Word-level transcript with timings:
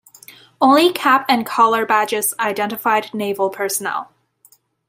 Only 0.59 0.91
cap 0.91 1.27
and 1.29 1.45
collar 1.45 1.85
badges 1.85 2.33
identified 2.39 3.13
"naval" 3.13 3.51
personnel. 3.51 4.11